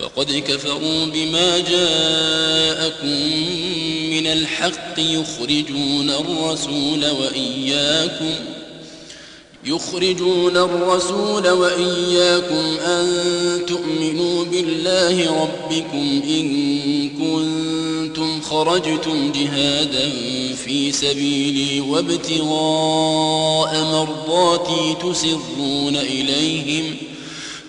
[0.00, 3.08] وقد كفروا بما جاءكم
[4.10, 8.34] من الحق يخرجون الرسول وإياكم
[9.64, 13.06] يخرجون الرسول وإياكم أن
[13.66, 20.10] تؤمنوا بالله ربكم إن كنتم خرجتم جهادا
[20.64, 22.44] في سبيلي وابتغاء
[23.92, 27.13] مرضاتي تسرون إليهم ۖ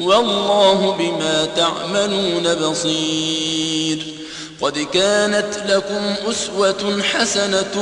[0.00, 4.16] والله بما تعملون بصير.
[4.60, 7.74] قد كانت لكم أسوة حسنة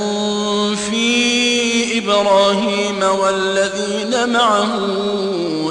[0.91, 4.79] في إبراهيم والذين معه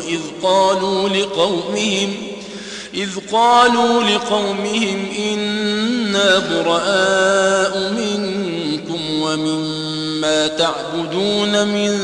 [0.08, 2.14] إذ قالوا لقومهم
[2.94, 12.00] إذ قالوا لقومهم إنا براء منكم ومما تعبدون من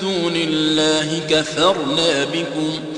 [0.00, 2.97] دون الله كفرنا بكم ۖ.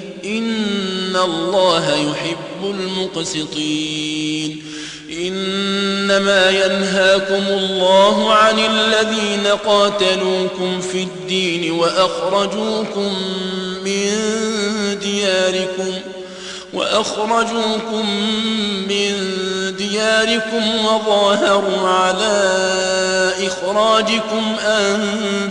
[0.25, 4.63] إن الله يحب المقسطين
[5.11, 13.13] إنما ينهاكم الله عن الذين قاتلوكم في الدين وأخرجوكم
[13.85, 14.11] من
[15.01, 15.93] دياركم
[16.73, 18.05] وأخرجوكم
[18.89, 19.13] من
[19.77, 22.51] دياركم وظاهروا على
[23.47, 24.99] إخراجكم أن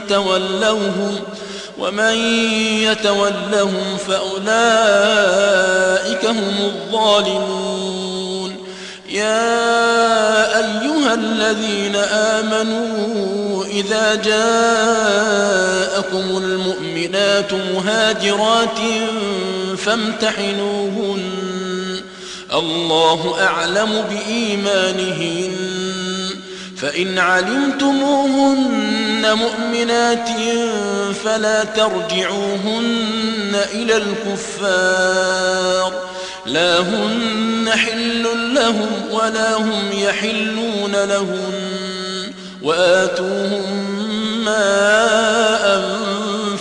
[0.08, 1.18] تولوهم
[1.80, 2.14] ومن
[2.82, 4.50] يتولهم فأولئك
[6.24, 8.56] هم الظالمون.
[9.10, 14.46] يا أيها الذين آمنوا إذا جاءكم
[16.36, 18.78] المؤمنات مهاجرات
[19.78, 21.20] فامتحنوهن.
[22.52, 25.79] الله أعلم بإيمانهن.
[26.80, 28.70] فإن علمتموهن
[29.34, 30.28] مؤمنات
[31.24, 35.92] فلا ترجعوهن إلى الكفار.
[36.46, 42.32] لا هن حل لهم ولا هم يحلون لهن
[42.62, 43.90] وآتوهم
[44.44, 45.64] ما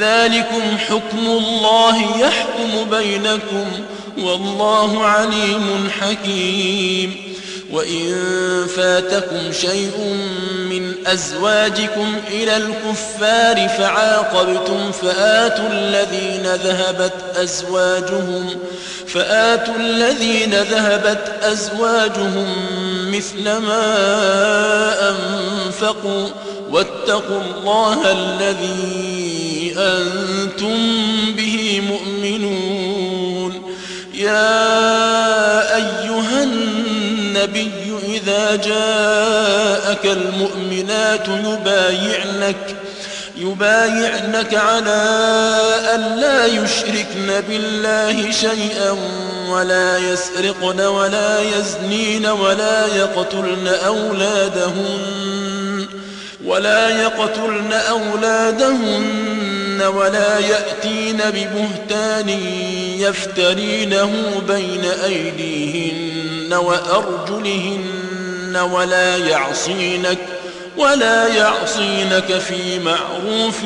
[0.00, 3.66] ذلكم حكم الله يحكم بينكم
[4.18, 7.30] والله عليم حكيم.
[7.72, 8.16] وإن
[8.76, 9.98] فاتكم شيء
[10.70, 18.58] من أزواجكم إلى الكفار فعاقبتم فآتوا الذين ذهبت أزواجهم
[19.06, 22.46] فآتوا الذين ذهبت أزواجهم
[23.10, 23.84] مثل ما
[25.10, 26.28] أنفقوا
[26.70, 29.09] واتقوا الله الذي
[29.80, 30.78] أنتم
[31.36, 33.62] به مؤمنون.
[34.14, 37.70] يا أيها النبي
[38.08, 42.76] إذا جاءك المؤمنات يبايعنك
[43.36, 45.02] يبايعنك على
[45.94, 48.96] أن لا يشركن بالله شيئا
[49.48, 55.86] ولا يسرقن ولا يزنين ولا يقتلن أولادهن
[56.44, 59.29] ولا يقتلن أولادهن
[59.82, 62.28] ولا يأتين ببهتان
[62.98, 70.18] يفترينه بين أيديهن وأرجلهن ولا يعصينك
[70.76, 73.60] ولا يعصينك في معروف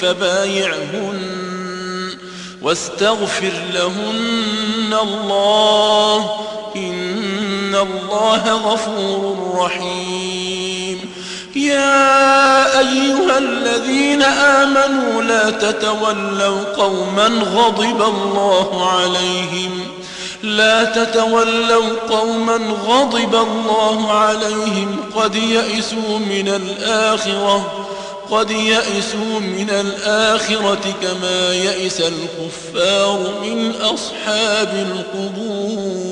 [0.00, 1.42] فبايعهن
[2.62, 6.30] واستغفر لهن الله
[6.76, 11.00] إن الله غفور رحيم.
[11.56, 12.01] يا
[13.42, 19.86] الذين آمنوا لا تتولوا قوما غضب الله عليهم.
[20.42, 22.56] لا تتولوا قوما
[22.88, 24.96] غضب الله عليهم.
[25.16, 27.82] قد يئسوا من الآخرة
[28.30, 36.11] قد يئسوا من الآخرة كما يئس الكفار من أصحاب القبور.